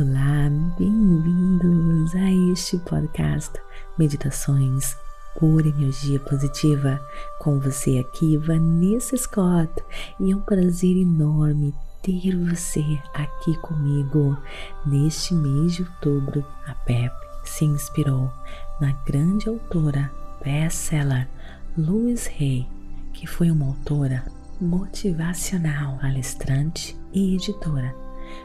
Olá, 0.00 0.48
bem-vindos 0.78 2.14
a 2.14 2.52
este 2.52 2.78
podcast 2.78 3.52
Meditações 3.98 4.96
por 5.38 5.66
Energia 5.66 6.18
Positiva. 6.20 6.98
Com 7.38 7.60
você 7.60 7.98
aqui, 7.98 8.38
Vanessa 8.38 9.14
Scott, 9.14 9.70
e 10.18 10.32
é 10.32 10.34
um 10.36 10.40
prazer 10.40 10.96
enorme 10.96 11.74
ter 12.02 12.34
você 12.34 12.82
aqui 13.12 13.54
comigo. 13.58 14.38
Neste 14.86 15.34
mês 15.34 15.74
de 15.74 15.82
outubro, 15.82 16.46
a 16.66 16.74
PEP 16.76 17.12
se 17.44 17.66
inspirou 17.66 18.32
na 18.80 18.92
grande 19.04 19.50
autora 19.50 20.10
best-seller 20.42 21.28
Louise 21.76 22.30
Hay, 22.40 22.66
que 23.12 23.26
foi 23.26 23.50
uma 23.50 23.66
autora 23.66 24.24
motivacional, 24.58 25.98
palestrante 25.98 26.96
e 27.12 27.34
editora 27.34 27.94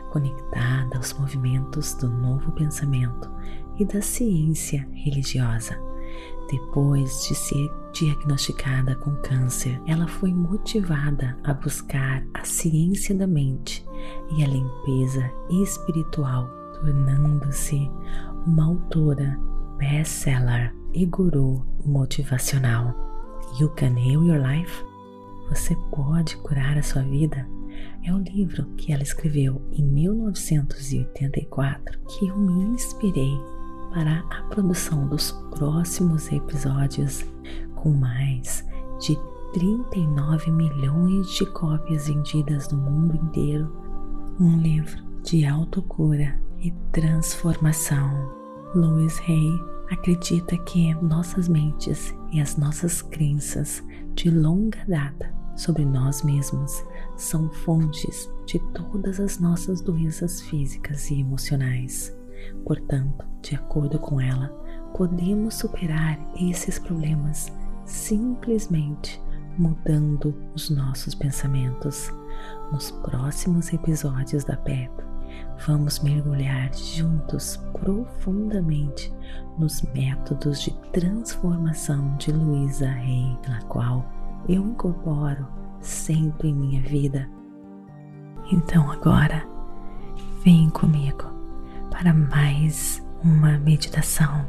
conectada 0.10 0.98
aos 0.98 1.14
movimentos 1.14 1.94
do 1.96 2.10
novo 2.10 2.52
pensamento 2.54 3.30
e 3.78 3.86
da 3.86 4.02
ciência 4.02 4.88
religiosa. 4.94 5.78
Depois 6.50 7.28
de 7.28 7.36
ser 7.36 7.72
diagnosticada 7.92 8.96
com 8.96 9.16
câncer, 9.18 9.82
ela 9.88 10.08
foi 10.08 10.34
motivada 10.34 11.38
a 11.44 11.54
buscar 11.54 12.24
a 12.34 12.44
ciência 12.44 13.16
da 13.16 13.26
mente 13.26 13.86
e 14.38 14.44
a 14.44 14.48
limpeza 14.48 15.30
espiritual, 15.50 16.48
tornando-se 16.76 17.90
uma 18.46 18.66
autora 18.66 19.40
best-seller 19.78 20.74
e 20.94 21.06
guru 21.06 21.66
motivacional. 21.84 22.94
You 23.60 23.70
Can 23.70 23.98
Heal 23.98 24.24
Your 24.24 24.40
Life? 24.40 24.86
Você 25.50 25.76
pode 25.92 26.38
curar 26.38 26.78
a 26.78 26.84
sua 26.84 27.02
vida? 27.02 27.48
É 28.04 28.14
o 28.14 28.18
livro 28.18 28.66
que 28.78 28.94
ela 28.94 29.04
escreveu 29.04 29.62
em 29.72 29.84
1984 29.84 32.00
que 32.08 32.28
eu 32.28 32.38
me 32.38 32.64
inspirei 32.74 33.38
para 33.94 34.20
a 34.30 34.44
produção 34.50 35.08
dos 35.08 35.32
próximos 35.58 36.32
episódios 36.32 37.26
com 37.76 37.92
mais 37.92 38.66
de 39.00 39.18
39 39.54 40.52
milhões 40.52 41.30
de 41.30 41.46
cópias 41.46 42.08
vendidas 42.08 42.70
no 42.70 42.78
mundo 42.78 43.16
inteiro. 43.16 43.72
Um 44.40 44.58
livro 44.58 45.04
de 45.24 45.46
autocura 45.46 46.40
e 46.60 46.72
transformação. 46.92 48.34
Louis 48.76 49.20
Hay 49.22 49.50
acredita 49.90 50.58
que 50.58 50.94
nossas 50.96 51.48
mentes 51.48 52.14
e 52.32 52.42
as 52.42 52.58
nossas 52.58 53.02
crenças 53.02 53.82
de 54.14 54.30
longa 54.30 54.84
data 54.88 55.34
sobre 55.56 55.86
nós 55.86 56.22
mesmos 56.22 56.84
são 57.16 57.50
fontes 57.50 58.30
de 58.46 58.60
todas 58.74 59.20
as 59.20 59.40
nossas 59.40 59.82
doenças 59.82 60.42
físicas 60.42 61.10
e 61.10 61.20
emocionais. 61.20 62.16
Portanto, 62.66 63.26
de 63.42 63.56
acordo 63.56 63.98
com 64.00 64.20
ela, 64.20 64.50
podemos 64.96 65.56
superar 65.56 66.20
esses 66.40 66.78
problemas 66.78 67.52
simplesmente 67.86 69.22
mudando 69.58 70.36
os 70.54 70.70
nossos 70.70 71.16
pensamentos. 71.16 72.12
Nos 72.72 72.92
próximos 72.92 73.72
episódios 73.72 74.44
da 74.44 74.58
PEP, 74.58 74.92
vamos 75.66 76.00
mergulhar 76.00 76.74
juntos 76.74 77.58
profundamente 77.74 79.14
nos 79.58 79.82
métodos 79.94 80.62
de 80.62 80.72
transformação 80.92 82.16
de 82.18 82.32
Luísa 82.32 82.88
Rey, 82.88 83.38
na 83.48 83.62
qual 83.64 84.06
eu 84.48 84.64
incorporo 84.66 85.48
sempre 85.82 86.50
em 86.50 86.54
minha 86.56 86.82
vida. 86.82 87.30
Então 88.52 88.92
agora, 88.92 89.48
vem 90.44 90.70
comigo 90.70 91.24
para 91.90 92.14
mais 92.14 93.04
uma 93.24 93.58
meditação. 93.58 94.48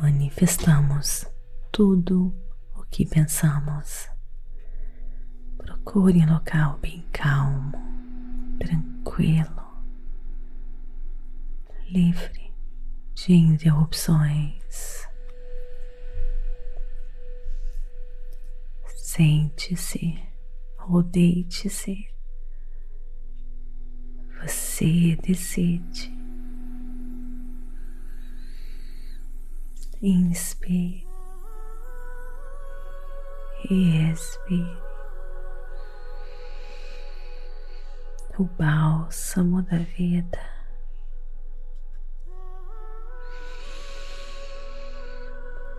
Manifestamos 0.00 1.26
tudo 1.72 2.34
o 2.74 2.82
que 2.84 3.04
pensamos. 3.04 4.08
Procure 5.56 6.20
um 6.20 6.32
local 6.32 6.78
bem 6.80 7.04
calmo, 7.12 7.72
tranquilo, 8.58 9.64
livre 11.88 12.52
de 13.14 13.32
interrupções. 13.32 15.05
Sente-se 19.16 20.22
ou 20.86 21.02
deite-se. 21.02 22.06
Você 24.42 25.16
decide. 25.22 26.14
Inspire 30.02 31.06
e 33.70 34.12
expire. 34.12 34.82
O 38.38 38.44
bálsamo 38.44 39.62
da 39.62 39.78
vida. 39.78 40.38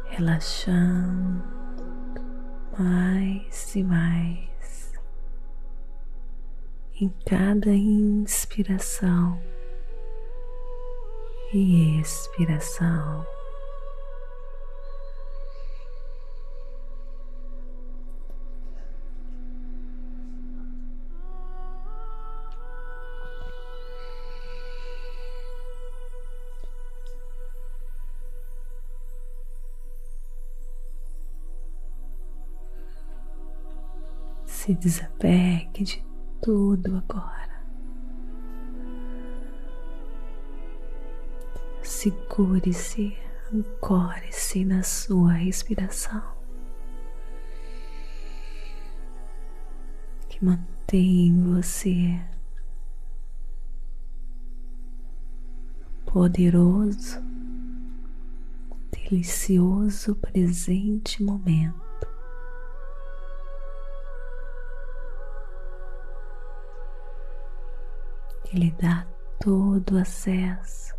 Relaxando 0.06 1.57
mais 2.78 3.76
e 3.76 3.84
mais 3.84 4.94
em 7.02 7.10
cada 7.26 7.72
inspiração 7.72 9.42
e 11.54 12.00
expiração. 12.00 13.37
Se 34.68 34.74
desapegue 34.74 35.86
de 35.86 36.06
tudo 36.42 36.98
agora. 36.98 37.64
Segure-se, 41.82 43.18
ancore-se 43.54 44.66
na 44.66 44.84
sua 44.84 45.32
respiração, 45.32 46.22
que 50.28 50.44
mantém 50.44 51.34
você 51.54 52.22
poderoso, 56.06 57.22
delicioso 58.92 60.14
presente 60.18 61.24
momento. 61.24 61.87
Que 68.48 68.58
lhe 68.58 68.72
dá 68.72 69.06
todo 69.42 69.98
acesso. 69.98 70.96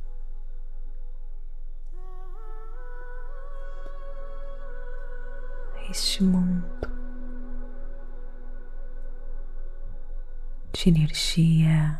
a 5.74 5.90
Este 5.90 6.22
mundo 6.22 6.68
de 10.74 10.90
energia, 10.90 11.98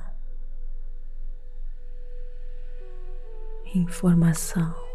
informação. 3.74 4.87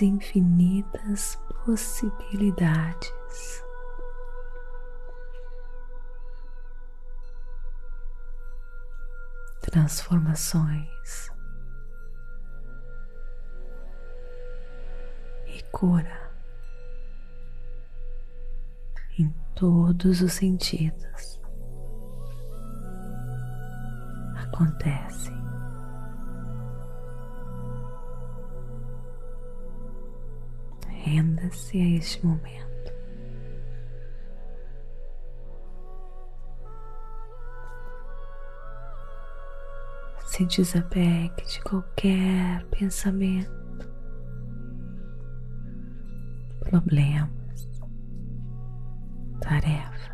As 0.00 0.02
infinitas 0.02 1.38
possibilidades. 1.64 3.12
Transformações 9.60 11.30
e 15.46 15.62
cura 15.70 16.32
em 19.18 19.30
todos 19.54 20.22
os 20.22 20.32
sentidos 20.32 21.40
acontecem. 24.34 25.39
Renda-se 31.04 31.78
a 31.78 31.96
este 31.96 32.26
momento. 32.26 32.70
Se 40.26 40.44
desapegue 40.44 41.34
de 41.36 41.60
qualquer 41.62 42.66
pensamento, 42.66 43.50
problemas, 46.60 47.68
tarefas. 49.40 50.10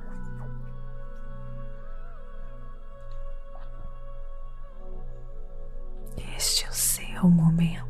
Este 6.37 6.65
é 6.65 6.69
o 6.69 6.73
seu 6.73 7.29
momento. 7.29 7.86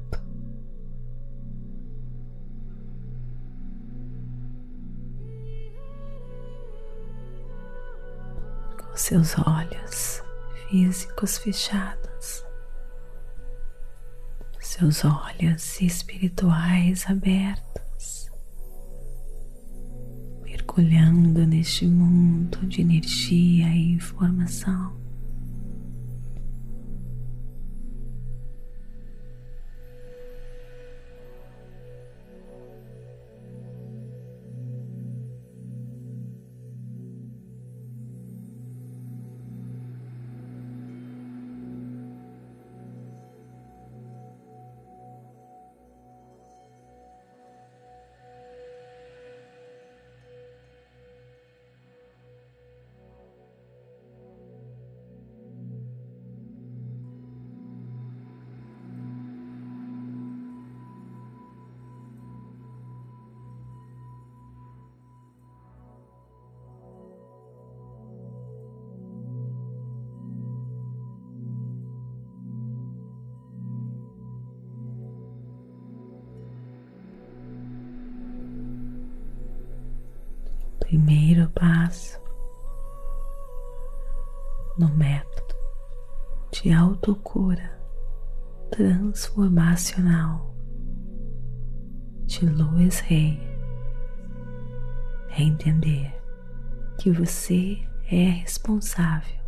Seus 9.16 9.38
olhos 9.46 10.22
físicos 10.68 11.38
fechados, 11.38 12.44
seus 14.60 15.02
olhos 15.06 15.80
espirituais 15.80 17.08
abertos, 17.08 18.30
mergulhando 20.42 21.46
neste 21.46 21.86
mundo 21.86 22.58
de 22.66 22.82
energia 22.82 23.68
e 23.68 23.92
informação. 23.94 25.05
Primeiro 80.86 81.50
passo 81.50 82.20
no 84.78 84.88
método 84.90 85.56
de 86.52 86.72
autocura 86.72 87.76
transformacional 88.70 90.54
de 92.24 92.46
Louis 92.46 93.00
Rey 93.00 93.36
é 95.30 95.42
entender 95.42 96.14
que 97.00 97.10
você 97.10 97.78
é 98.08 98.28
responsável 98.28 99.42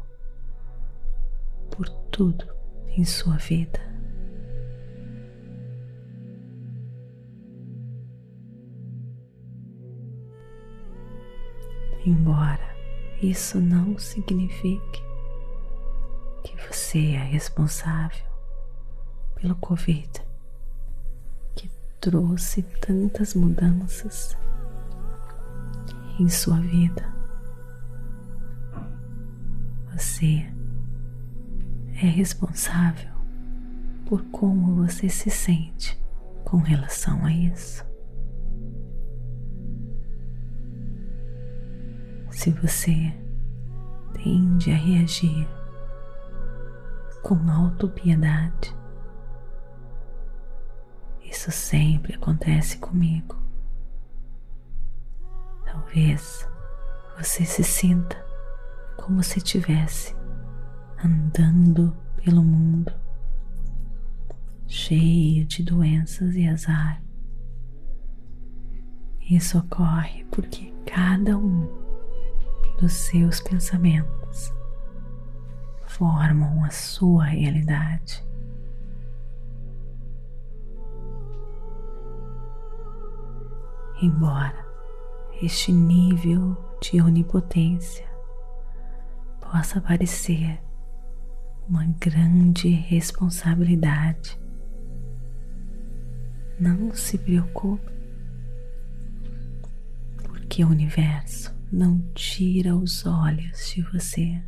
por 1.70 1.88
tudo 2.10 2.52
em 2.88 3.04
sua 3.04 3.36
vida. 3.36 3.87
Embora 12.08 12.76
isso 13.22 13.60
não 13.60 13.98
signifique 13.98 15.02
que 16.42 16.56
você 16.66 17.12
é 17.12 17.22
responsável 17.22 18.26
pelo 19.34 19.54
Covid 19.56 20.08
que 21.54 21.70
trouxe 22.00 22.62
tantas 22.62 23.34
mudanças 23.34 24.36
em 26.18 26.28
sua 26.28 26.60
vida. 26.60 27.12
Você 29.92 30.46
é 31.94 32.06
responsável 32.06 33.12
por 34.06 34.22
como 34.26 34.76
você 34.76 35.08
se 35.08 35.28
sente 35.30 36.00
com 36.44 36.58
relação 36.58 37.24
a 37.24 37.32
isso. 37.32 37.87
Se 42.48 42.52
você 42.52 43.14
tende 44.14 44.70
a 44.70 44.74
reagir 44.74 45.46
com 47.22 47.34
autopiedade, 47.50 48.74
isso 51.22 51.50
sempre 51.50 52.14
acontece 52.14 52.78
comigo. 52.78 53.36
Talvez 55.62 56.48
você 57.18 57.44
se 57.44 57.62
sinta 57.62 58.16
como 58.96 59.22
se 59.22 59.36
estivesse 59.36 60.16
andando 61.04 61.94
pelo 62.24 62.42
mundo 62.42 62.94
cheio 64.66 65.44
de 65.44 65.62
doenças 65.62 66.34
e 66.34 66.48
azar. 66.48 67.02
Isso 69.30 69.58
ocorre 69.58 70.24
porque 70.30 70.72
cada 70.86 71.36
um 71.36 71.87
dos 72.78 72.92
seus 72.92 73.40
pensamentos 73.40 74.54
formam 75.84 76.64
a 76.64 76.70
sua 76.70 77.24
realidade. 77.24 78.24
Embora 84.00 84.64
este 85.42 85.72
nível 85.72 86.56
de 86.80 87.00
onipotência 87.02 88.06
possa 89.40 89.80
parecer 89.80 90.60
uma 91.68 91.84
grande 91.98 92.68
responsabilidade, 92.68 94.40
não 96.60 96.94
se 96.94 97.18
preocupe, 97.18 97.92
porque 100.22 100.64
o 100.64 100.68
universo 100.68 101.57
não 101.70 102.00
tira 102.14 102.74
os 102.74 103.04
olhos 103.06 103.72
de 103.74 103.82
você. 103.82 104.42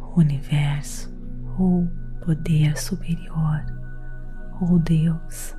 O 0.00 0.20
universo, 0.20 1.12
ou 1.58 1.88
poder 2.24 2.76
superior, 2.78 3.64
ou 4.60 4.78
Deus, 4.78 5.56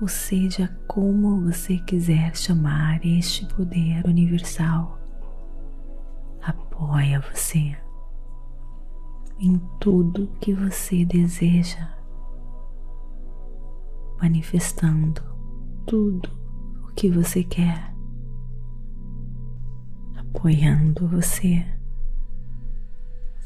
ou 0.00 0.08
seja, 0.08 0.68
como 0.86 1.40
você 1.42 1.78
quiser 1.78 2.36
chamar 2.36 3.04
este 3.04 3.46
poder 3.46 4.06
universal, 4.06 5.00
apoia 6.42 7.20
você 7.20 7.76
em 9.38 9.58
tudo 9.80 10.30
que 10.40 10.54
você 10.54 11.04
deseja, 11.04 11.94
manifestando 14.20 15.22
tudo 15.86 16.45
que 16.96 17.10
você 17.10 17.44
quer, 17.44 17.94
apoiando 20.16 21.06
você 21.06 21.62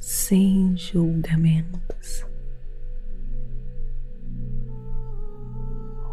sem 0.00 0.76
julgamentos. 0.76 2.24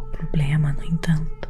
O 0.02 0.10
problema, 0.10 0.72
no 0.72 0.82
entanto, 0.82 1.48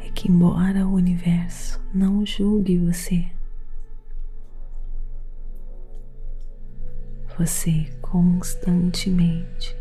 é 0.00 0.10
que, 0.10 0.28
embora 0.28 0.84
o 0.84 0.94
universo 0.94 1.80
não 1.94 2.26
julgue 2.26 2.78
você, 2.78 3.30
você 7.38 7.88
constantemente 8.02 9.76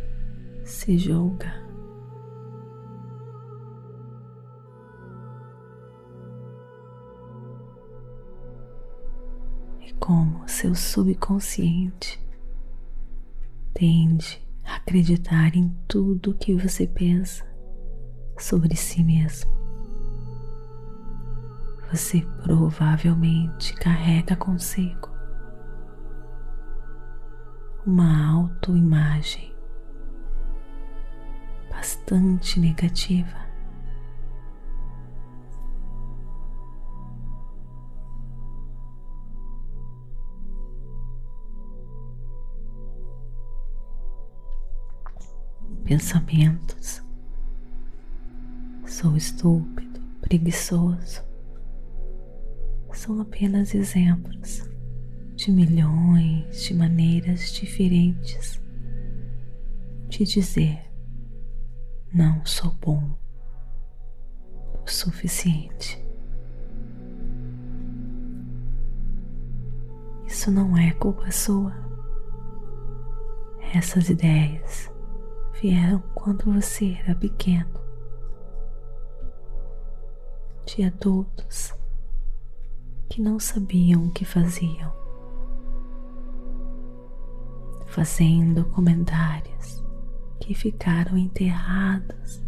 se 0.63 0.99
julga. 0.99 1.68
Como 10.09 10.49
seu 10.49 10.73
subconsciente 10.73 12.19
tende 13.75 14.43
acreditar 14.65 15.55
em 15.55 15.69
tudo 15.87 16.33
que 16.33 16.55
você 16.55 16.87
pensa 16.87 17.45
sobre 18.35 18.75
si 18.75 19.03
mesmo. 19.03 19.51
Você 21.91 22.21
provavelmente 22.41 23.75
carrega 23.75 24.35
consigo 24.35 25.11
uma 27.85 28.31
autoimagem 28.31 29.53
bastante 31.69 32.59
negativa. 32.59 33.48
Pensamentos. 45.89 47.01
Sou 48.85 49.17
estúpido, 49.17 49.99
preguiçoso. 50.21 51.23
São 52.93 53.19
apenas 53.19 53.73
exemplos 53.73 54.69
de 55.35 55.51
milhões 55.51 56.61
de 56.61 56.75
maneiras 56.75 57.51
diferentes 57.51 58.61
de 60.09 60.25
dizer 60.25 60.79
não 62.13 62.45
sou 62.45 62.71
bom 62.79 63.17
o 64.85 64.87
suficiente. 64.87 66.05
Isso 70.27 70.51
não 70.51 70.77
é 70.77 70.91
culpa 70.91 71.31
sua. 71.31 71.73
Essas 73.73 74.07
ideias 74.07 74.91
vieram 75.61 75.99
quando 76.15 76.45
você 76.45 76.97
era 77.03 77.13
pequeno, 77.15 77.79
de 80.65 80.83
adultos 80.83 81.73
que 83.09 83.21
não 83.21 83.39
sabiam 83.39 84.05
o 84.05 84.11
que 84.11 84.23
faziam, 84.23 84.93
fazendo 87.87 88.63
comentários 88.65 89.83
que 90.39 90.53
ficaram 90.53 91.17
enterrados, 91.17 92.41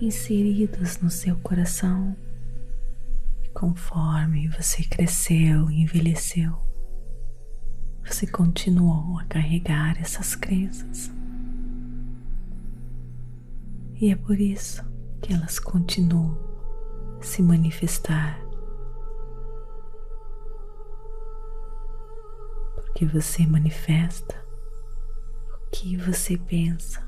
inseridos 0.00 0.98
no 0.98 1.10
seu 1.10 1.36
coração. 1.36 2.16
E 3.44 3.48
conforme 3.50 4.48
você 4.48 4.82
cresceu 4.82 5.70
e 5.70 5.82
envelheceu, 5.82 6.58
você 8.04 8.26
continuou 8.26 9.18
a 9.20 9.24
carregar 9.26 10.00
essas 10.00 10.34
crenças. 10.34 11.15
E 13.98 14.10
é 14.10 14.16
por 14.16 14.38
isso 14.38 14.84
que 15.22 15.32
elas 15.32 15.58
continuam 15.58 16.38
se 17.22 17.40
manifestar. 17.42 18.38
Porque 22.74 23.06
você 23.06 23.46
manifesta 23.46 24.44
o 25.54 25.70
que 25.70 25.96
você 25.96 26.36
pensa. 26.36 27.06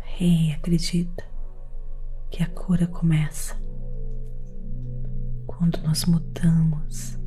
Rei 0.00 0.52
acredita 0.52 1.22
que 2.30 2.42
a 2.42 2.48
cura 2.48 2.86
começa 2.86 3.67
quando 5.58 5.78
nós 5.82 6.04
mudamos 6.04 7.18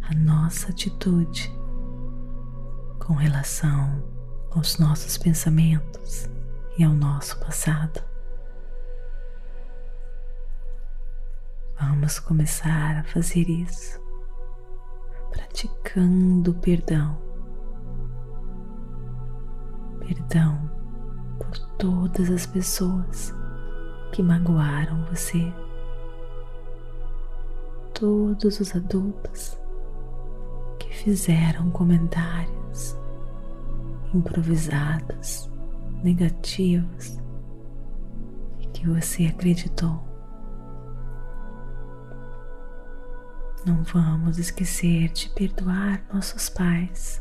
a 0.00 0.14
nossa 0.14 0.70
atitude 0.70 1.52
com 2.98 3.12
relação 3.12 4.02
aos 4.52 4.78
nossos 4.78 5.18
pensamentos 5.18 6.30
e 6.78 6.82
ao 6.84 6.94
nosso 6.94 7.38
passado. 7.40 8.02
Vamos 11.78 12.18
começar 12.18 13.00
a 13.00 13.04
fazer 13.04 13.46
isso 13.50 14.00
praticando 15.30 16.54
perdão. 16.54 17.20
Perdão 20.00 20.70
por 21.38 21.58
todas 21.76 22.30
as 22.30 22.46
pessoas 22.46 23.34
que 24.12 24.22
magoaram 24.22 25.04
você, 25.04 25.52
todos 27.98 28.60
os 28.60 28.76
adultos 28.76 29.58
que 30.78 30.88
fizeram 30.94 31.68
comentários 31.70 32.96
improvisados, 34.14 35.50
negativos 36.04 37.18
e 38.60 38.66
que 38.68 38.86
você 38.86 39.26
acreditou. 39.26 40.00
Não 43.66 43.82
vamos 43.82 44.38
esquecer 44.38 45.08
de 45.08 45.28
perdoar 45.30 46.00
nossos 46.14 46.48
pais. 46.48 47.20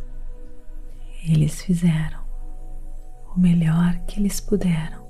Eles 1.27 1.59
fizeram 1.59 2.21
o 3.35 3.39
melhor 3.39 3.97
que 4.05 4.19
eles 4.19 4.39
puderam 4.39 5.07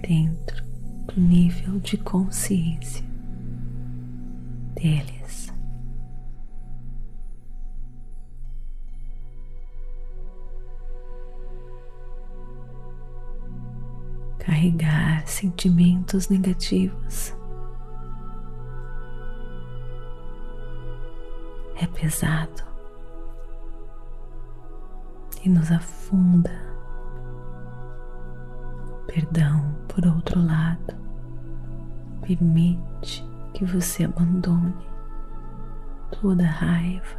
dentro 0.00 0.64
do 1.04 1.20
nível 1.20 1.78
de 1.80 1.98
consciência 1.98 3.09
deles. 4.74 5.52
Carregar 14.38 15.26
sentimentos 15.26 16.28
negativos. 16.28 17.34
É 21.76 21.86
pesado. 21.86 22.62
E 25.42 25.48
nos 25.48 25.70
afunda. 25.70 26.50
Perdão, 29.06 29.74
por 29.88 30.06
outro 30.06 30.40
lado, 30.44 30.94
permite 32.20 33.29
que 33.52 33.64
você 33.64 34.04
abandone 34.04 34.74
toda 36.20 36.44
raiva, 36.44 37.18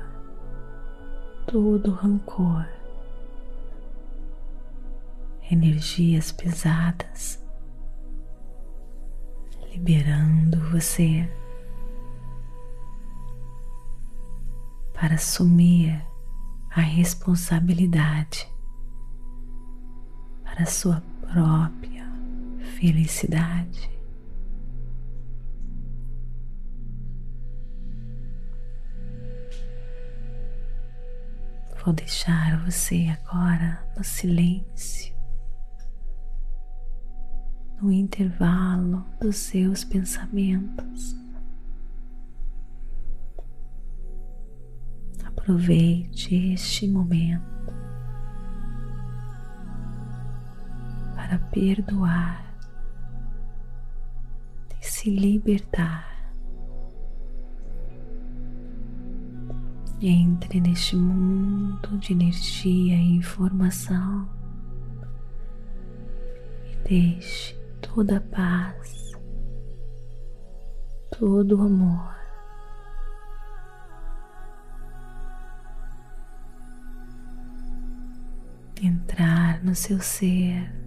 todo 1.47 1.91
rancor, 1.91 2.67
energias 5.49 6.31
pesadas, 6.31 7.43
liberando 9.73 10.59
você 10.69 11.29
para 14.93 15.15
assumir 15.15 15.99
a 16.69 16.81
responsabilidade 16.81 18.47
para 20.43 20.63
a 20.63 20.65
sua 20.65 21.01
própria 21.21 22.05
felicidade. 22.79 23.89
Vou 31.83 31.95
deixar 31.95 32.63
você 32.63 33.07
agora 33.07 33.83
no 33.97 34.03
silêncio, 34.03 35.15
no 37.81 37.91
intervalo 37.91 39.03
dos 39.19 39.37
seus 39.37 39.83
pensamentos. 39.83 41.15
Aproveite 45.25 46.53
este 46.53 46.87
momento 46.87 47.73
para 51.15 51.39
perdoar 51.49 52.45
e 54.79 54.85
se 54.85 55.09
libertar. 55.09 56.10
Entre 60.03 60.59
neste 60.59 60.95
mundo 60.95 61.97
de 61.99 62.13
energia 62.13 62.95
e 62.95 63.17
informação. 63.17 64.27
E 66.65 66.75
deixe 66.89 67.55
toda 67.81 68.17
a 68.17 68.21
paz, 68.21 69.11
todo 71.17 71.59
o 71.59 71.61
amor. 71.61 72.15
Entrar 78.81 79.63
no 79.63 79.75
seu 79.75 79.99
ser 79.99 80.81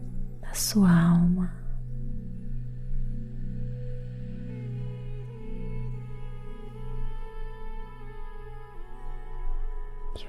sua 0.55 0.91
alma 0.91 1.64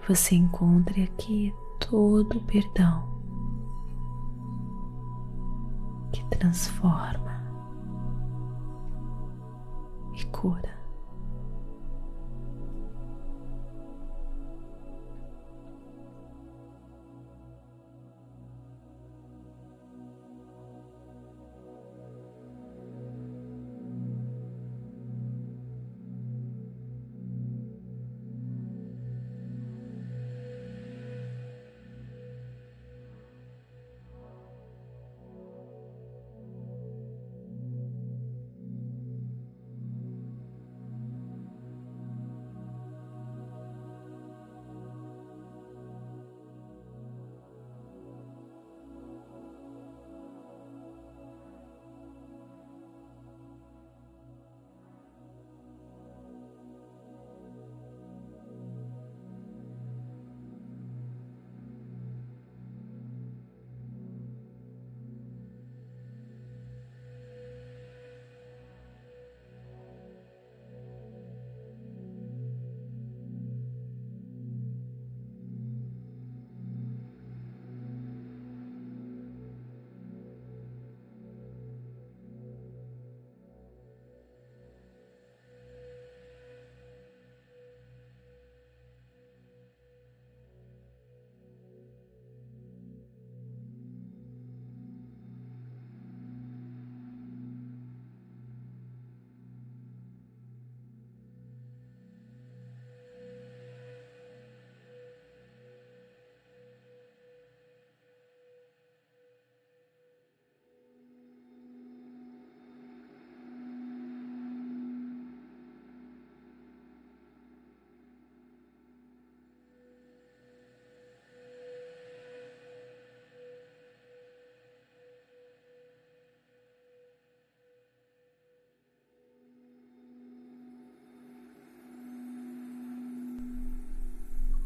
você 0.08 0.36
encontre 0.36 1.04
aqui 1.04 1.54
todo 1.80 2.38
o 2.38 2.44
perdão 2.44 3.08
que 6.12 6.24
transforma 6.38 7.44
e 10.14 10.24
cura. 10.26 10.85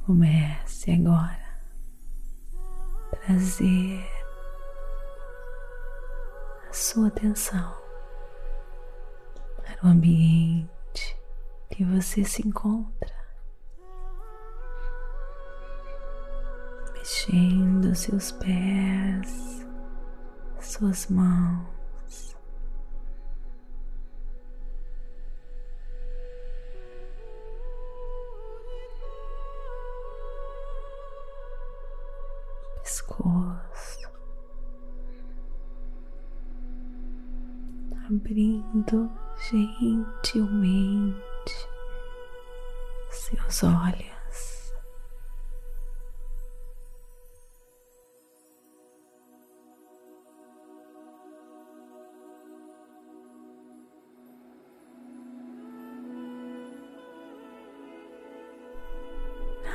Comece 0.09 0.89
agora 0.89 1.61
trazer 3.11 4.03
a 6.67 6.73
sua 6.73 7.09
atenção 7.09 7.77
para 9.57 9.85
o 9.85 9.91
ambiente 9.91 11.15
que 11.69 11.85
você 11.85 12.23
se 12.23 12.41
encontra, 12.41 13.15
mexendo 16.95 17.93
seus 17.93 18.31
pés, 18.31 19.63
suas 20.59 21.05
mãos 21.05 21.78
pescoço, 32.99 34.09
abrindo 38.07 39.09
gentilmente 39.49 41.15
seus 43.09 43.63
olhos. 43.63 44.09